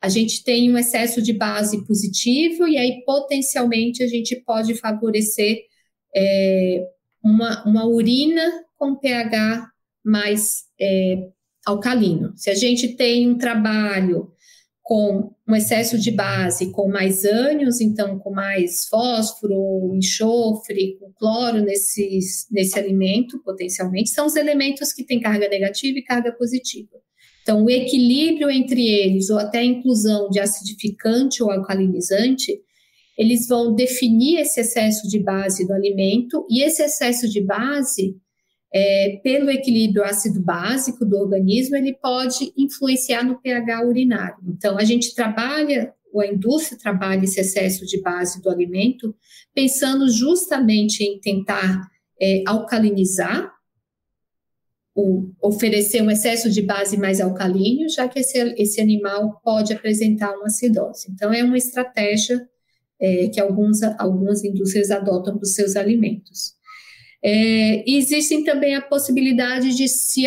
[0.00, 5.56] a gente tem um excesso de base positivo e aí potencialmente a gente pode favorecer
[6.14, 6.84] é,
[7.22, 9.68] uma, uma urina com pH
[10.04, 11.28] mais é,
[11.66, 12.32] alcalino.
[12.36, 14.30] Se a gente tem um trabalho
[14.82, 21.60] com um excesso de base, com mais ânions, então com mais fósforo, enxofre, com cloro
[21.60, 26.96] nesses, nesse alimento, potencialmente, são os elementos que têm carga negativa e carga positiva.
[27.42, 32.60] Então, o equilíbrio entre eles, ou até a inclusão de acidificante ou alcalinizante,
[33.18, 38.16] eles vão definir esse excesso de base do alimento, e esse excesso de base
[38.74, 44.38] é, pelo equilíbrio ácido básico do organismo, ele pode influenciar no pH urinário.
[44.48, 49.14] Então, a gente trabalha, ou a indústria trabalha esse excesso de base do alimento,
[49.54, 51.88] pensando justamente em tentar
[52.20, 53.52] é, alcalinizar,
[54.94, 60.34] o, oferecer um excesso de base mais alcalíneo, já que esse, esse animal pode apresentar
[60.34, 61.08] uma acidose.
[61.10, 62.48] Então, é uma estratégia
[62.98, 66.56] é, que alguns, algumas indústrias adotam para os seus alimentos.
[67.28, 70.22] É, existem também a possibilidade de se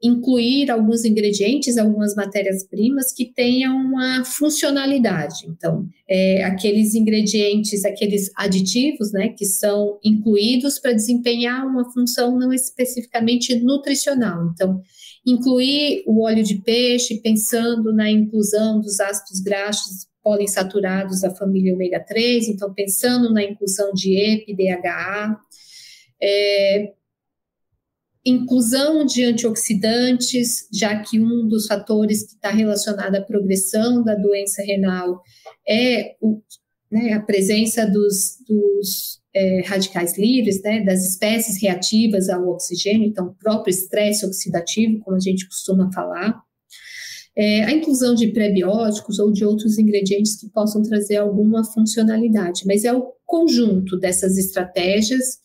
[0.00, 5.44] incluir alguns ingredientes, algumas matérias-primas que tenham uma funcionalidade.
[5.48, 12.52] Então, é, aqueles ingredientes, aqueles aditivos, né, que são incluídos para desempenhar uma função não
[12.52, 14.48] especificamente nutricional.
[14.54, 14.80] Então,
[15.26, 21.98] incluir o óleo de peixe, pensando na inclusão dos ácidos graxos poliinsaturados da família ômega
[21.98, 25.40] 3, então pensando na inclusão de EPA, DHA,
[26.22, 26.92] é,
[28.24, 34.62] inclusão de antioxidantes, já que um dos fatores que está relacionado à progressão da doença
[34.62, 35.22] renal
[35.68, 36.42] é o,
[36.90, 43.28] né, a presença dos, dos é, radicais livres, né, das espécies reativas ao oxigênio, então,
[43.28, 46.42] o próprio estresse oxidativo, como a gente costuma falar.
[47.38, 52.82] É, a inclusão de prebióticos ou de outros ingredientes que possam trazer alguma funcionalidade, mas
[52.82, 55.38] é o conjunto dessas estratégias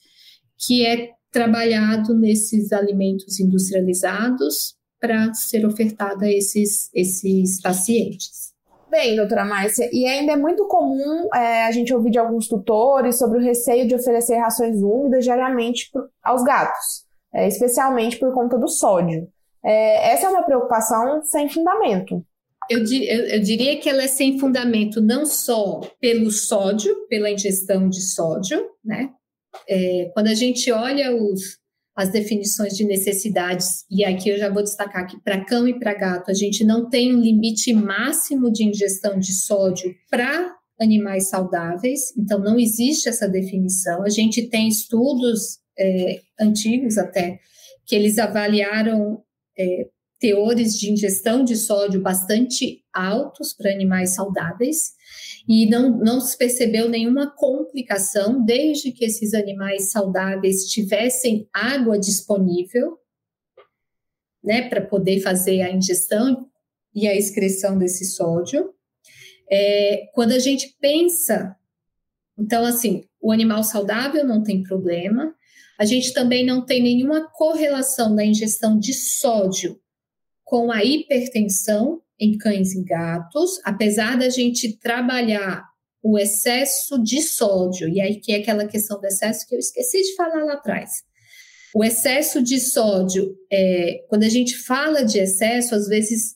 [0.65, 8.51] que é trabalhado nesses alimentos industrializados para ser ofertado a esses, esses pacientes.
[8.89, 13.17] Bem, doutora Márcia, e ainda é muito comum é, a gente ouvir de alguns tutores
[13.17, 15.89] sobre o receio de oferecer rações úmidas diariamente
[16.21, 19.29] aos gatos, é, especialmente por conta do sódio.
[19.63, 22.21] É, essa é uma preocupação sem fundamento.
[22.69, 27.87] Eu, eu, eu, diria que ela é sem fundamento não só pelo sódio, pela ingestão
[27.87, 29.09] de sódio, né?
[29.67, 31.59] É, quando a gente olha os,
[31.95, 35.93] as definições de necessidades, e aqui eu já vou destacar que para cão e para
[35.93, 42.15] gato a gente não tem um limite máximo de ingestão de sódio para animais saudáveis,
[42.17, 44.03] então não existe essa definição.
[44.03, 47.39] A gente tem estudos é, antigos até
[47.85, 49.21] que eles avaliaram
[49.57, 49.87] é,
[50.19, 54.93] teores de ingestão de sódio bastante altos para animais saudáveis
[55.47, 62.97] e não, não se percebeu nenhuma complicação desde que esses animais saudáveis tivessem água disponível,
[64.43, 66.49] né, para poder fazer a ingestão
[66.93, 68.73] e a excreção desse sódio.
[69.49, 71.55] É, quando a gente pensa,
[72.37, 75.35] então, assim, o animal saudável não tem problema,
[75.77, 79.79] a gente também não tem nenhuma correlação da ingestão de sódio
[80.43, 85.65] com a hipertensão em cães e gatos, apesar da gente trabalhar
[86.03, 90.01] o excesso de sódio, e aí que é aquela questão do excesso que eu esqueci
[90.03, 91.03] de falar lá atrás.
[91.73, 96.35] O excesso de sódio, é, quando a gente fala de excesso, às vezes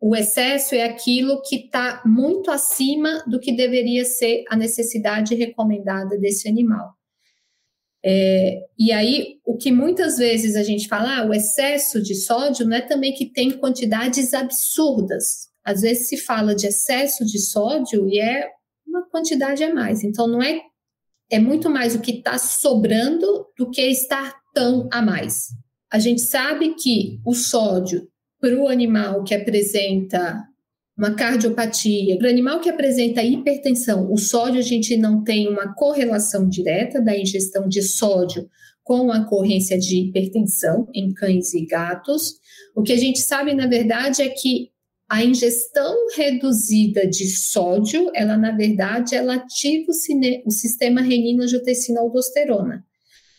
[0.00, 6.18] o excesso é aquilo que está muito acima do que deveria ser a necessidade recomendada
[6.18, 6.97] desse animal.
[8.04, 12.66] É, e aí, o que muitas vezes a gente fala, ah, o excesso de sódio
[12.66, 15.48] não é também que tem quantidades absurdas.
[15.64, 18.48] Às vezes se fala de excesso de sódio e é
[18.86, 20.02] uma quantidade a mais.
[20.04, 20.60] Então, não é.
[21.30, 25.48] É muito mais o que está sobrando do que estar tão a mais.
[25.92, 28.08] A gente sabe que o sódio
[28.40, 30.42] para o animal que apresenta
[30.98, 32.18] uma cardiopatia.
[32.18, 37.00] Para o animal que apresenta hipertensão, o sódio a gente não tem uma correlação direta
[37.00, 38.50] da ingestão de sódio
[38.82, 42.34] com a ocorrência de hipertensão em cães e gatos.
[42.74, 44.70] O que a gente sabe, na verdade, é que
[45.08, 52.84] a ingestão reduzida de sódio, ela, na verdade, ela ativa o, o sistema renina-angiotensina-aldosterona.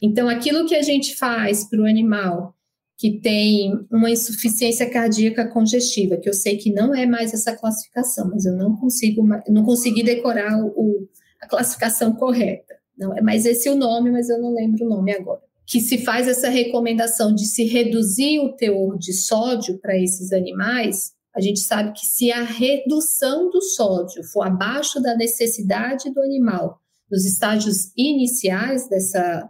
[0.02, 2.56] Então, aquilo que a gente faz para o animal
[3.00, 8.30] que tem uma insuficiência cardíaca congestiva, que eu sei que não é mais essa classificação,
[8.30, 11.08] mas eu não consigo, não consegui decorar o,
[11.42, 12.76] a classificação correta.
[12.98, 15.40] Não é mais esse o nome, mas eu não lembro o nome agora.
[15.66, 21.14] Que se faz essa recomendação de se reduzir o teor de sódio para esses animais,
[21.34, 26.82] a gente sabe que se a redução do sódio for abaixo da necessidade do animal,
[27.10, 29.50] nos estágios iniciais dessa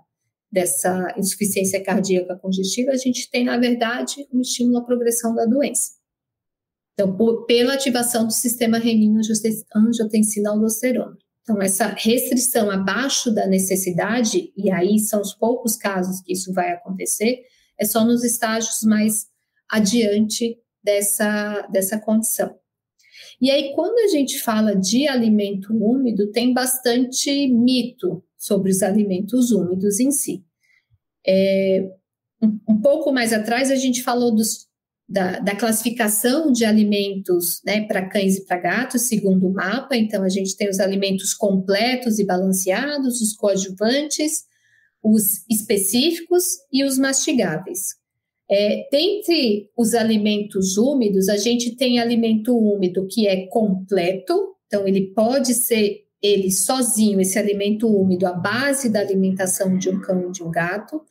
[0.52, 5.92] dessa insuficiência cardíaca congestiva, a gente tem, na verdade, um estímulo à progressão da doença.
[6.94, 11.18] Então, por, pela ativação do sistema renina-angiotensina-aldosterona.
[11.42, 16.72] Então, essa restrição abaixo da necessidade, e aí são os poucos casos que isso vai
[16.72, 17.42] acontecer,
[17.80, 19.28] é só nos estágios mais
[19.70, 22.56] adiante dessa, dessa condição.
[23.42, 29.52] E aí, quando a gente fala de alimento úmido, tem bastante mito sobre os alimentos
[29.52, 30.44] úmidos em si.
[31.28, 31.92] É,
[32.42, 34.68] um, um, pouco mais atrás, a gente falou dos,
[35.08, 39.98] da, da, classificação de alimentos né, para cães e para gatos, segundo o mapa.
[39.98, 44.46] Então, a gente tem os alimentos completos e balanceados, os coadjuvantes,
[45.04, 48.00] os específicos e os mastigáveis.
[48.50, 55.14] É, dentre os alimentos úmidos, a gente tem alimento úmido que é completo, então ele
[55.14, 60.32] pode ser ele sozinho, esse alimento úmido, a base da alimentação de um cão e
[60.32, 61.02] de um gato.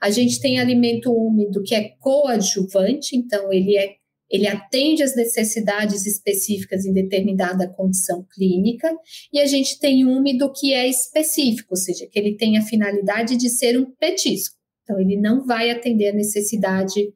[0.00, 3.96] A gente tem alimento úmido que é coadjuvante, então ele é
[4.30, 8.90] ele atende às necessidades específicas em determinada condição clínica,
[9.32, 13.36] e a gente tem úmido que é específico, ou seja, que ele tem a finalidade
[13.36, 14.56] de ser um petisco.
[14.82, 17.12] Então, ele não vai atender a necessidade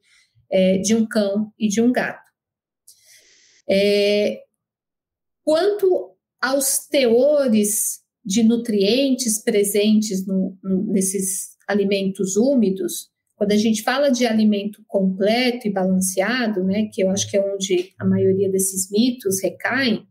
[0.49, 2.29] é, de um cão e de um gato.
[3.69, 4.39] É,
[5.43, 14.09] quanto aos teores de nutrientes presentes no, no, nesses alimentos úmidos, quando a gente fala
[14.09, 18.91] de alimento completo e balanceado, né, que eu acho que é onde a maioria desses
[18.91, 20.03] mitos recaem,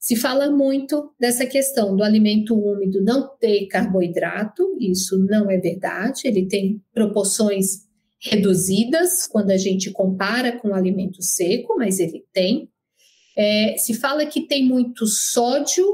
[0.00, 6.22] se fala muito dessa questão do alimento úmido não ter carboidrato, isso não é verdade,
[6.26, 7.86] ele tem proporções
[8.20, 12.70] reduzidas quando a gente compara com o alimento seco, mas ele tem.
[13.36, 15.84] É, se fala que tem muito sódio,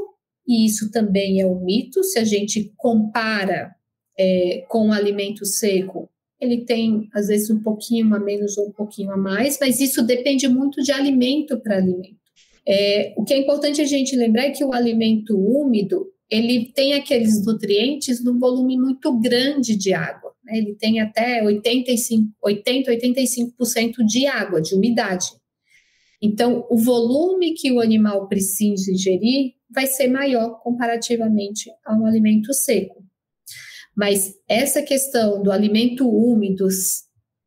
[0.47, 3.74] e isso também é um mito, se a gente compara
[4.18, 6.09] é, com o alimento seco,
[6.40, 10.03] ele tem às vezes um pouquinho a menos ou um pouquinho a mais, mas isso
[10.03, 12.20] depende muito de alimento para alimento.
[12.66, 16.95] É, o que é importante a gente lembrar é que o alimento úmido ele tem
[16.95, 20.32] aqueles nutrientes num volume muito grande de água.
[20.43, 20.59] Né?
[20.59, 25.26] Ele tem até 85, 80, 85% de água, de umidade.
[26.22, 32.54] Então, o volume que o animal precisa ingerir vai ser maior comparativamente a um alimento
[32.54, 33.02] seco.
[33.96, 36.68] Mas essa questão do alimento úmido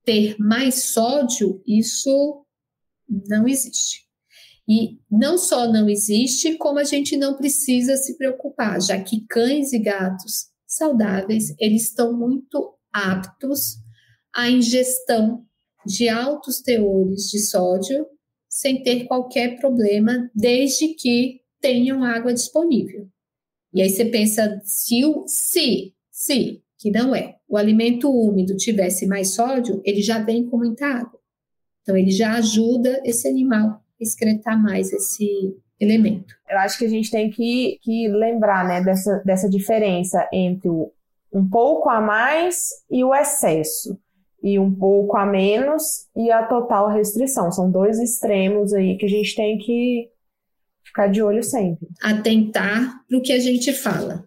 [0.03, 2.45] ter mais sódio, isso
[3.07, 4.03] não existe.
[4.67, 9.71] E não só não existe, como a gente não precisa se preocupar, já que cães
[9.71, 13.77] e gatos saudáveis, eles estão muito aptos
[14.33, 15.45] à ingestão
[15.85, 18.07] de altos teores de sódio
[18.55, 23.05] sem ter qualquer problema, desde que tenham água disponível.
[23.73, 29.31] E aí você pensa, se, se se, que não é, o alimento úmido tivesse mais
[29.31, 31.19] sódio, ele já vem com muita água.
[31.81, 36.33] Então, ele já ajuda esse animal a excretar mais esse elemento.
[36.49, 40.93] Eu acho que a gente tem que, que lembrar né, dessa, dessa diferença entre o
[41.33, 43.99] um pouco a mais e o excesso.
[44.47, 47.51] E um pouco a menos e a total restrição.
[47.51, 50.07] São dois extremos aí que a gente tem que
[50.83, 51.87] ficar de olho sempre.
[51.99, 54.23] Atentar para o que a gente fala.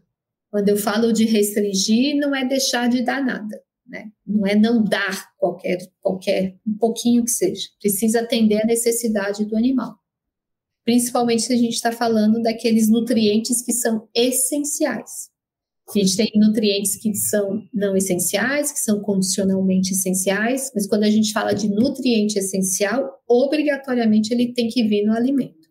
[0.50, 4.10] Quando eu falo de restringir, não é deixar de dar nada, né?
[4.26, 7.68] Não é não dar qualquer, qualquer um pouquinho que seja.
[7.80, 9.94] Precisa atender a necessidade do animal.
[10.84, 15.30] Principalmente se a gente está falando daqueles nutrientes que são essenciais.
[15.88, 21.10] A gente tem nutrientes que são não essenciais, que são condicionalmente essenciais, mas quando a
[21.10, 25.68] gente fala de nutriente essencial, obrigatoriamente ele tem que vir no alimento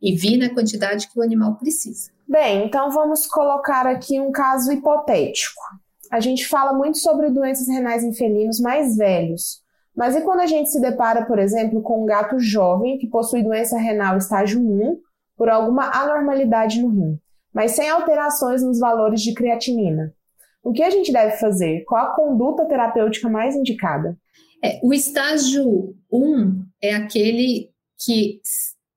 [0.00, 2.10] e vir na quantidade que o animal precisa.
[2.26, 5.62] Bem, então vamos colocar aqui um caso hipotético.
[6.10, 9.62] A gente fala muito sobre doenças renais em felinos mais velhos,
[9.94, 13.44] mas e quando a gente se depara, por exemplo, com um gato jovem que possui
[13.44, 14.98] doença renal estágio 1
[15.36, 17.18] por alguma anormalidade no rim,
[17.52, 20.14] mas sem alterações nos valores de creatinina?
[20.62, 21.84] O que a gente deve fazer?
[21.84, 24.16] Qual a conduta terapêutica mais indicada?
[24.64, 28.40] É, o estágio 1 é aquele que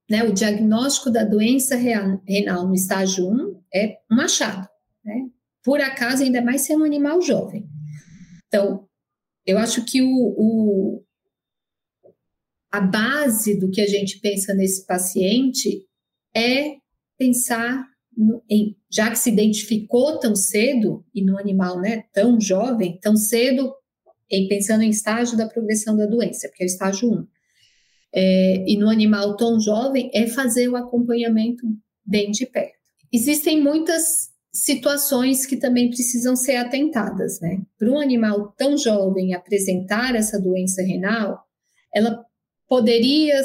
[0.09, 4.67] né, o diagnóstico da doença renal no estágio 1 é um achado.
[5.03, 5.27] Né?
[5.63, 7.67] Por acaso, ainda mais ser um animal jovem.
[8.47, 8.87] Então,
[9.45, 11.03] eu acho que o, o,
[12.71, 15.87] a base do que a gente pensa nesse paciente
[16.35, 16.77] é
[17.17, 17.87] pensar
[18.91, 23.73] já que se identificou tão cedo, e no animal né, tão jovem, tão cedo,
[24.31, 27.27] em pensando em estágio da progressão da doença, porque é o estágio 1
[28.15, 31.65] é, e no animal tão jovem é fazer o acompanhamento
[32.05, 32.73] bem de perto.
[33.11, 37.61] Existem muitas situações que também precisam ser atentadas, né?
[37.77, 41.43] Para um animal tão jovem apresentar essa doença renal,
[41.93, 42.23] ela
[42.69, 43.41] poderia,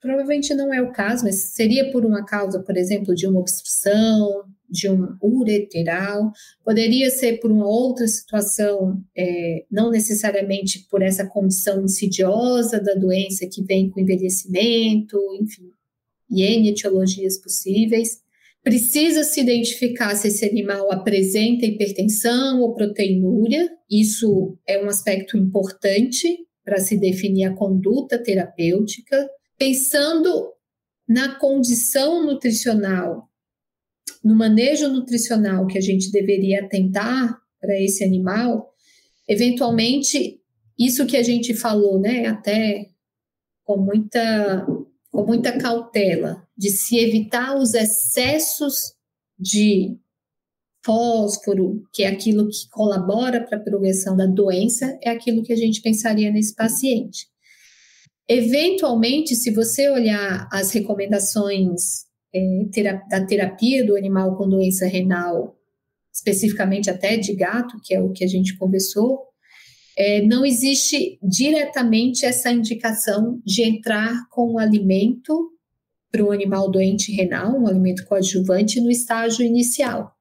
[0.00, 4.44] provavelmente não é o caso, mas seria por uma causa, por exemplo, de uma obstrução,
[4.68, 6.30] de um ureteral,
[6.64, 13.48] poderia ser por uma outra situação, é, não necessariamente por essa condição insidiosa da doença
[13.50, 15.70] que vem com envelhecimento, enfim,
[16.30, 18.20] e N etiologias possíveis.
[18.62, 26.46] Precisa se identificar se esse animal apresenta hipertensão ou proteinúria, isso é um aspecto importante
[26.64, 29.16] para se definir a conduta terapêutica,
[29.58, 30.52] pensando
[31.06, 33.28] na condição nutricional
[34.22, 38.72] no manejo nutricional que a gente deveria atentar para esse animal,
[39.26, 40.40] eventualmente,
[40.78, 42.88] isso que a gente falou, né, até
[43.64, 44.66] com muita,
[45.10, 48.94] com muita cautela, de se evitar os excessos
[49.38, 49.96] de
[50.84, 55.56] fósforo, que é aquilo que colabora para a progressão da doença, é aquilo que a
[55.56, 57.26] gente pensaria nesse paciente.
[58.28, 62.04] Eventualmente, se você olhar as recomendações
[62.34, 62.64] é,
[63.08, 65.56] da terapia do animal com doença renal,
[66.12, 69.28] especificamente até de gato, que é o que a gente conversou,
[69.96, 75.50] é, não existe diretamente essa indicação de entrar com um alimento
[76.10, 80.12] para um animal doente renal, um alimento coadjuvante, no estágio inicial,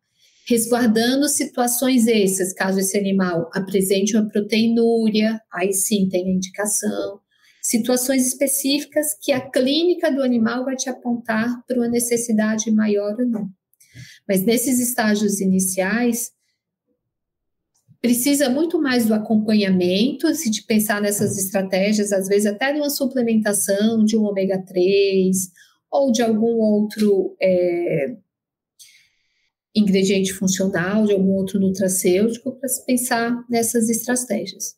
[0.47, 7.19] resguardando situações essas, caso esse animal apresente uma proteinúria, aí sim tem a indicação,
[7.67, 13.27] situações específicas que a clínica do animal vai te apontar para uma necessidade maior ou
[13.27, 13.49] não.
[14.25, 16.31] Mas nesses estágios iniciais,
[18.01, 22.89] precisa muito mais do acompanhamento, se de pensar nessas estratégias, às vezes até de uma
[22.89, 25.51] suplementação de um ômega 3
[25.91, 28.15] ou de algum outro é,
[29.75, 34.77] ingrediente funcional, de algum outro nutracêutico, para se pensar nessas estratégias.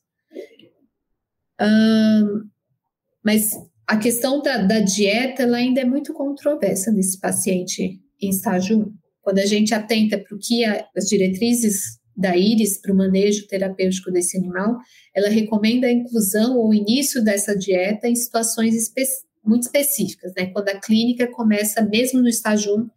[3.24, 3.54] Mas
[3.88, 8.94] a questão da, da dieta ela ainda é muito controversa nesse paciente em estágio 1.
[9.22, 13.48] Quando a gente atenta para o que a, as diretrizes da IRIS para o manejo
[13.48, 14.78] terapêutico desse animal,
[15.16, 19.04] ela recomenda a inclusão ou início dessa dieta em situações espe
[19.44, 20.48] muito específicas, né?
[20.48, 22.90] Quando a clínica começa, mesmo no estágio 1,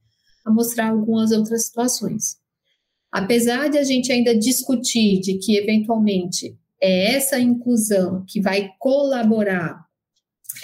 [0.45, 2.37] a mostrar algumas outras situações.
[3.11, 9.82] Apesar de a gente ainda discutir de que, eventualmente, é essa inclusão que vai colaborar,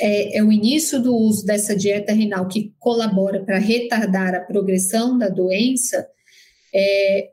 [0.01, 5.19] é, é o início do uso dessa dieta renal que colabora para retardar a progressão
[5.19, 6.07] da doença,
[6.75, 7.31] é,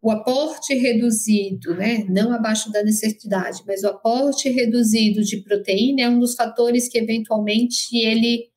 [0.00, 6.08] o aporte reduzido, né, não abaixo da necessidade, mas o aporte reduzido de proteína é
[6.08, 8.48] um dos fatores que eventualmente ele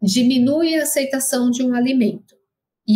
[0.00, 2.36] diminui a aceitação de um alimento.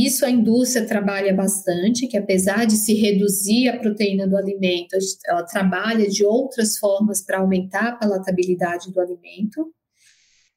[0.05, 4.94] Isso a indústria trabalha bastante, que apesar de se reduzir a proteína do alimento,
[5.26, 9.72] ela trabalha de outras formas para aumentar a palatabilidade do alimento.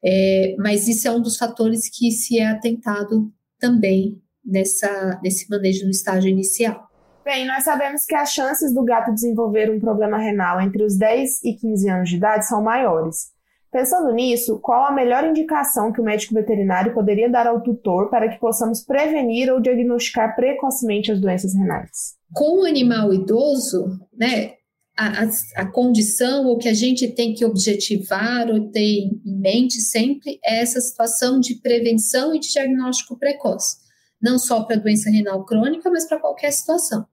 [0.03, 5.85] É, mas isso é um dos fatores que se é atentado também nessa, nesse manejo
[5.85, 6.89] no estágio inicial.
[7.23, 11.43] Bem, nós sabemos que as chances do gato desenvolver um problema renal entre os 10
[11.45, 13.31] e 15 anos de idade são maiores.
[13.71, 18.27] Pensando nisso, qual a melhor indicação que o médico veterinário poderia dar ao tutor para
[18.27, 22.15] que possamos prevenir ou diagnosticar precocemente as doenças renais?
[22.33, 24.53] Com o animal idoso, né,
[24.97, 29.75] a, a, a, condição ou que a gente tem que objetivar ou ter em mente
[29.81, 33.89] sempre é essa situação de prevenção e de diagnóstico precoce
[34.21, 37.05] não só para doença renal crônica, mas para qualquer situação.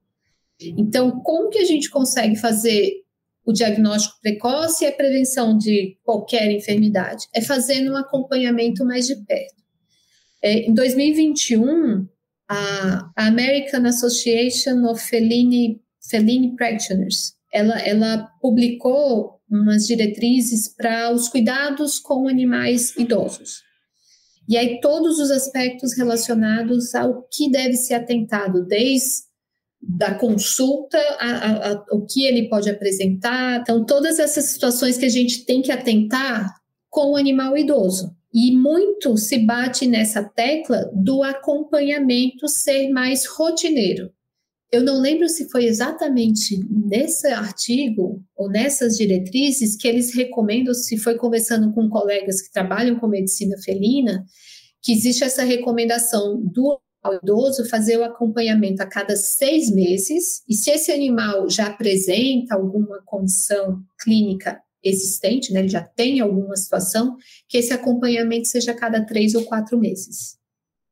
[0.60, 3.04] Então, como que a gente consegue fazer
[3.46, 7.26] o diagnóstico precoce e a prevenção de qualquer enfermidade?
[7.32, 9.54] É fazendo um acompanhamento mais de perto.
[10.42, 12.06] É, em 2021,
[12.48, 15.80] a American Association of Feline,
[16.10, 23.62] Feline Practitioners, ela, ela publicou umas diretrizes para os cuidados com animais idosos.
[24.48, 29.26] E aí todos os aspectos relacionados ao que deve ser atentado, desde
[29.88, 33.60] da consulta, a, a, o que ele pode apresentar.
[33.60, 36.52] Então, todas essas situações que a gente tem que atentar
[36.90, 38.14] com o animal idoso.
[38.32, 44.10] E muito se bate nessa tecla do acompanhamento ser mais rotineiro.
[44.70, 50.98] Eu não lembro se foi exatamente nesse artigo ou nessas diretrizes que eles recomendam, se
[50.98, 54.24] foi conversando com colegas que trabalham com medicina felina,
[54.82, 56.78] que existe essa recomendação do
[57.14, 63.02] idoso fazer o acompanhamento a cada seis meses, e se esse animal já apresenta alguma
[63.04, 67.16] condição clínica existente, né, ele já tem alguma situação,
[67.48, 70.36] que esse acompanhamento seja a cada três ou quatro meses.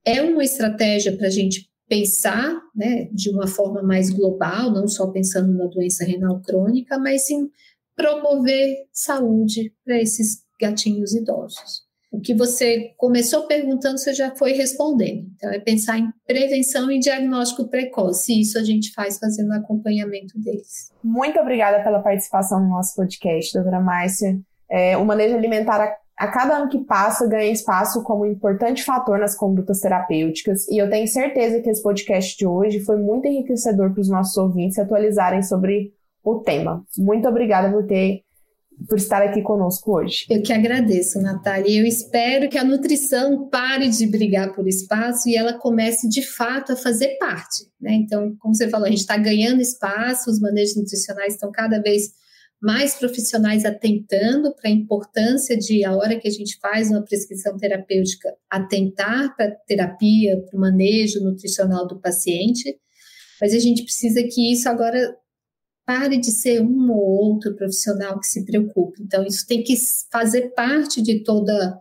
[0.05, 5.07] É uma estratégia para a gente pensar né, de uma forma mais global, não só
[5.09, 7.51] pensando na doença renal crônica, mas sim
[7.95, 11.84] promover saúde para esses gatinhos idosos.
[12.15, 15.27] O que você começou perguntando, você já foi respondendo.
[15.35, 18.33] Então, é pensar em prevenção e diagnóstico precoce.
[18.33, 20.93] E isso a gente faz fazendo acompanhamento deles.
[21.03, 24.39] Muito obrigada pela participação no nosso podcast, doutora Márcia.
[24.71, 29.37] É, o manejo alimentar a cada ano que passa, ganha espaço como importante fator nas
[29.37, 34.01] condutas terapêuticas, e eu tenho certeza que esse podcast de hoje foi muito enriquecedor para
[34.01, 35.93] os nossos ouvintes se atualizarem sobre
[36.23, 36.85] o tema.
[36.97, 38.23] Muito obrigada por ter
[38.89, 40.27] por estar aqui conosco hoje.
[40.29, 41.81] Eu que agradeço, Natália.
[41.81, 46.73] Eu espero que a nutrição pare de brigar por espaço e ela comece de fato
[46.73, 47.65] a fazer parte.
[47.81, 47.95] Né?
[47.95, 52.13] Então, como você falou, a gente está ganhando espaço, os manejos nutricionais estão cada vez
[52.61, 57.57] mais profissionais atentando para a importância de, a hora que a gente faz uma prescrição
[57.59, 62.75] terapêutica, atentar para a terapia, para o manejo nutricional do paciente,
[63.39, 65.15] mas a gente precisa que isso agora
[65.87, 69.03] pare de ser um ou outro profissional que se preocupe.
[69.03, 69.75] Então, isso tem que
[70.11, 71.79] fazer parte de toda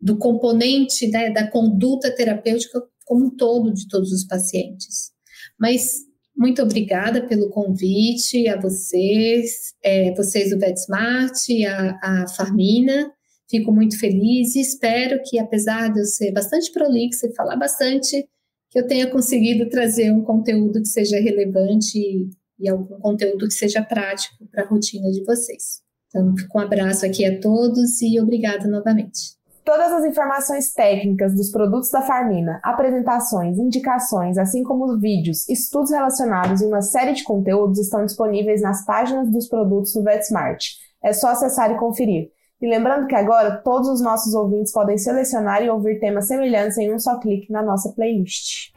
[0.00, 5.12] do componente né, da conduta terapêutica como um todo de todos os pacientes.
[5.58, 6.00] Mas
[6.36, 11.36] muito obrigada pelo convite a vocês, é, vocês do VetSmart,
[11.66, 13.12] a, a Farmina.
[13.48, 18.26] Fico muito feliz e espero que, apesar de eu ser bastante prolixa e falar bastante,
[18.70, 23.82] que eu tenha conseguido trazer um conteúdo que seja relevante e algum conteúdo que seja
[23.82, 25.82] prático para a rotina de vocês.
[26.08, 29.40] Então, um abraço aqui a todos e obrigada novamente.
[29.64, 36.60] Todas as informações técnicas dos produtos da Farmina, apresentações, indicações, assim como vídeos, estudos relacionados
[36.60, 40.64] e uma série de conteúdos estão disponíveis nas páginas dos produtos do VetSmart.
[41.02, 42.30] É só acessar e conferir.
[42.60, 46.92] E lembrando que agora todos os nossos ouvintes podem selecionar e ouvir temas semelhantes em
[46.92, 48.71] um só clique na nossa playlist.